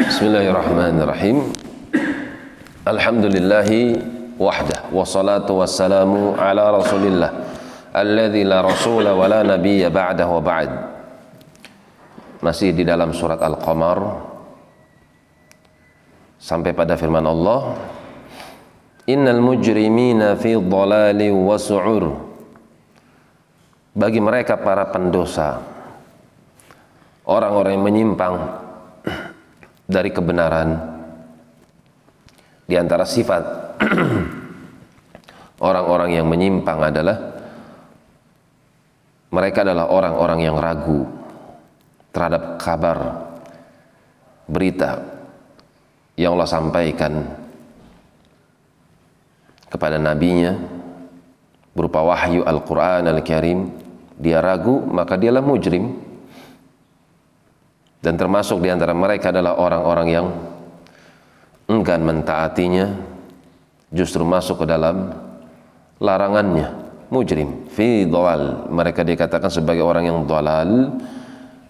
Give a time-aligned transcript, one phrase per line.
[0.00, 1.52] Bismillahirrahmanirrahim.
[2.88, 4.00] Alhamdulillahi
[4.40, 7.28] wahdah wassalatu wassalamu ala Rasulillah
[7.92, 10.70] alladzi la rasula wa la nabiyya ba'dahu wa ba'd.
[12.40, 14.24] Masih di dalam surat Al-Qamar
[16.40, 17.76] sampai pada firman Allah
[19.04, 22.04] Innal mujrimina fi dhalali wa su'ur
[23.92, 25.60] Bagi mereka para pendosa
[27.28, 28.36] orang-orang yang menyimpang
[29.90, 30.78] dari kebenaran.
[32.70, 33.42] Di antara sifat
[35.68, 37.18] orang-orang yang menyimpang adalah
[39.34, 41.02] mereka adalah orang-orang yang ragu
[42.14, 42.98] terhadap kabar
[44.46, 45.02] berita
[46.14, 47.26] yang Allah sampaikan
[49.70, 50.58] kepada nabinya
[51.74, 53.58] berupa wahyu Al-Quran Al-Karim.
[54.20, 56.09] Dia ragu maka dialah mujrim
[58.00, 60.26] dan termasuk di antara mereka adalah orang-orang yang
[61.68, 62.86] enggan mentaatinya
[63.92, 65.12] justru masuk ke dalam
[66.00, 66.88] larangannya.
[67.12, 68.70] Mujrim fi dhalal.
[68.72, 70.96] Mereka dikatakan sebagai orang yang dhalal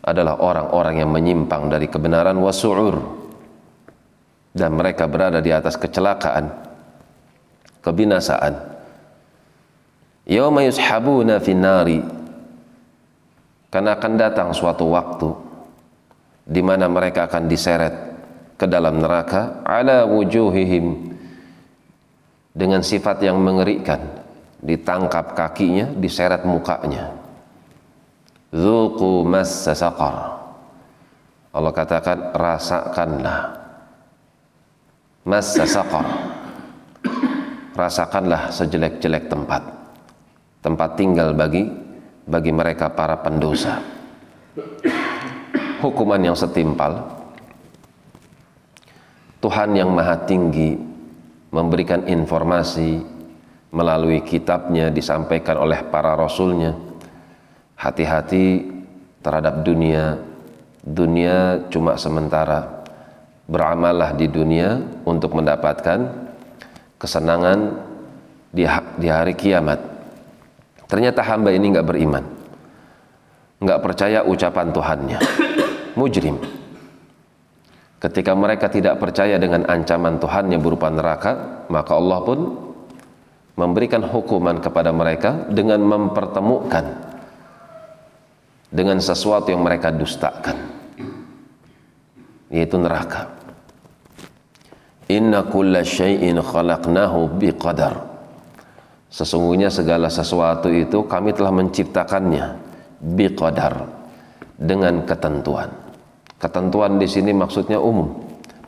[0.00, 2.96] adalah orang-orang yang menyimpang dari kebenaran wasu'ur
[4.54, 6.46] dan mereka berada di atas kecelakaan
[7.82, 8.54] kebinasaan.
[10.30, 12.04] Yauma yushabuna finnari
[13.72, 15.49] karena akan datang suatu waktu
[16.50, 17.94] di mana mereka akan diseret
[18.58, 21.14] ke dalam neraka ala wujuhihim
[22.50, 24.02] dengan sifat yang mengerikan
[24.58, 27.20] ditangkap kakinya diseret mukanya
[28.50, 29.70] Zuqu massa.
[31.50, 33.38] Allah katakan rasakanlah
[35.22, 36.06] massa saqar.
[37.78, 39.62] Rasakanlah sejelek-jelek tempat.
[40.60, 41.70] Tempat tinggal bagi
[42.26, 43.78] bagi mereka para pendosa.
[45.80, 47.08] Hukuman yang setimpal.
[49.40, 50.76] Tuhan yang Maha Tinggi
[51.48, 53.00] memberikan informasi
[53.72, 56.76] melalui kitabnya disampaikan oleh para rasulnya.
[57.80, 58.68] Hati-hati
[59.24, 60.20] terhadap dunia.
[60.84, 62.84] Dunia cuma sementara.
[63.48, 66.12] Beramallah di dunia untuk mendapatkan
[67.00, 67.80] kesenangan
[68.52, 68.68] di,
[69.00, 69.80] di hari kiamat.
[70.92, 72.24] Ternyata hamba ini nggak beriman.
[73.64, 75.48] Nggak percaya ucapan Tuhannya
[76.00, 76.40] mujrim.
[78.00, 82.40] Ketika mereka tidak percaya dengan ancaman Tuhannya berupa neraka maka Allah pun
[83.60, 87.12] memberikan hukuman kepada mereka dengan mempertemukan
[88.72, 90.56] dengan sesuatu yang mereka dustakan
[92.48, 93.28] yaitu neraka.
[95.12, 98.08] Inna kulla syai'in khalaqnahu biqadar.
[99.12, 102.46] Sesungguhnya segala sesuatu itu kami telah menciptakannya
[103.02, 103.90] biqadar
[104.56, 105.89] dengan ketentuan
[106.40, 108.08] ketentuan di sini maksudnya umum.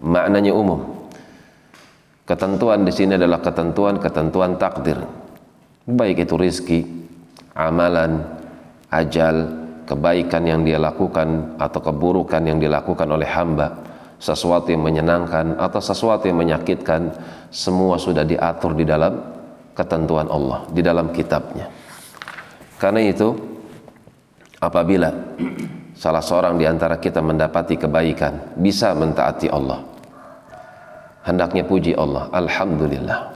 [0.05, 1.09] Maknanya umum.
[2.29, 5.01] Ketentuan di sini adalah ketentuan-ketentuan takdir.
[5.89, 6.81] Baik itu rizki
[7.59, 8.23] amalan
[8.93, 9.51] ajal
[9.89, 13.83] kebaikan yang dia lakukan atau keburukan yang dilakukan oleh hamba
[14.23, 17.11] sesuatu yang menyenangkan atau sesuatu yang menyakitkan
[17.51, 19.19] semua sudah diatur di dalam
[19.75, 21.67] ketentuan Allah di dalam kitabnya.
[22.79, 23.35] Karena itu
[24.63, 25.11] apabila
[26.03, 29.87] salah seorang di antara kita mendapati kebaikan bisa mentaati Allah.
[31.23, 32.27] Hendaknya puji Allah.
[32.35, 33.31] Alhamdulillah.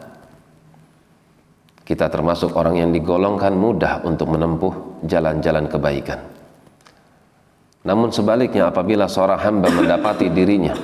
[1.86, 6.18] Kita termasuk orang yang digolongkan mudah untuk menempuh jalan-jalan kebaikan.
[7.86, 10.74] Namun sebaliknya apabila seorang hamba mendapati dirinya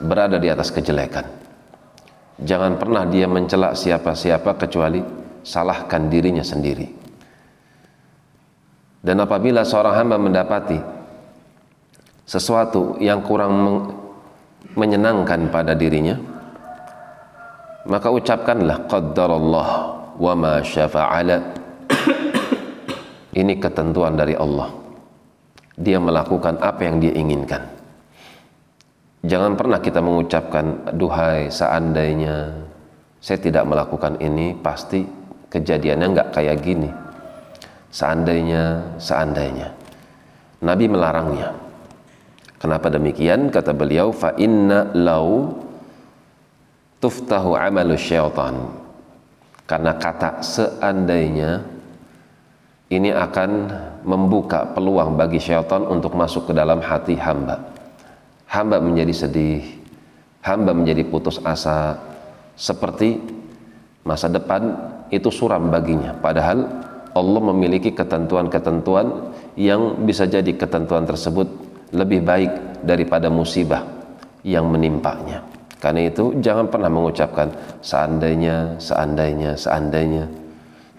[0.00, 1.28] berada di atas kejelekan,
[2.40, 5.04] jangan pernah dia mencela siapa-siapa kecuali
[5.44, 6.99] salahkan dirinya sendiri.
[9.00, 10.76] Dan apabila seorang hamba mendapati
[12.28, 13.56] sesuatu yang kurang
[14.76, 16.20] menyenangkan pada dirinya,
[17.88, 19.68] maka ucapkanlah qaddarallah
[20.20, 21.38] wa ma syafa'ala.
[23.30, 24.80] Ini ketentuan dari Allah
[25.80, 27.64] dia melakukan apa yang dia inginkan.
[29.24, 32.52] Jangan pernah kita mengucapkan duhai seandainya
[33.20, 35.04] saya tidak melakukan ini pasti
[35.48, 36.88] kejadiannya nggak kayak gini.
[37.90, 39.74] Seandainya, seandainya.
[40.62, 41.50] Nabi melarangnya.
[42.60, 43.50] Kenapa demikian?
[43.50, 45.58] Kata beliau, fa inna lau
[47.02, 48.54] tuftahu amalu syaitan.
[49.64, 51.62] Karena kata seandainya
[52.90, 53.50] ini akan
[54.02, 57.70] membuka peluang bagi syaitan untuk masuk ke dalam hati hamba.
[58.50, 59.62] Hamba menjadi sedih,
[60.42, 61.96] hamba menjadi putus asa,
[62.58, 63.22] seperti
[64.02, 64.74] masa depan
[65.08, 66.18] itu suram baginya.
[66.18, 66.66] Padahal
[67.10, 71.48] Allah memiliki ketentuan-ketentuan yang bisa jadi ketentuan tersebut
[71.90, 72.52] lebih baik
[72.86, 73.82] daripada musibah
[74.46, 75.42] yang menimpanya.
[75.80, 80.24] Karena itu jangan pernah mengucapkan seandainya, seandainya, seandainya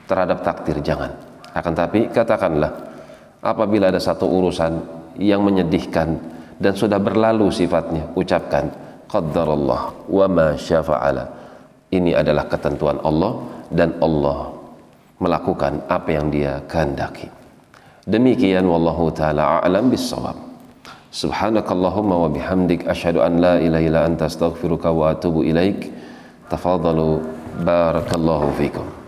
[0.10, 1.14] terhadap takdir jangan.
[1.56, 2.72] Akan tapi katakanlah
[3.40, 4.82] apabila ada satu urusan
[5.22, 6.18] yang menyedihkan
[6.60, 8.68] dan sudah berlalu sifatnya, ucapkan
[9.08, 11.26] qaddarallah wa ma syafa'ala.
[11.92, 13.38] Ini adalah ketentuan Allah
[13.72, 14.51] dan Allah
[15.22, 17.30] melakukan apa yang dia kehendaki.
[18.10, 20.36] Demikian wallahu taala a'lam bissawab.
[21.12, 25.94] Subhanakallahumma wa bihamdik asyhadu an la ilaha illa anta astaghfiruka wa atubu ilaik.
[26.50, 27.22] Tafadhalu
[27.62, 29.01] barakallahu fikum.